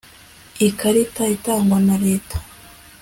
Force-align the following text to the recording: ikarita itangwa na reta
ikarita 0.67 1.23
itangwa 1.35 1.77
na 1.87 1.95
reta 2.03 2.37